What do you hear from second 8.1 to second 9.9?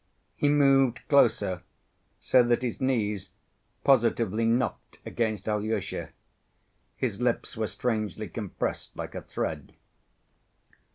compressed like a thread.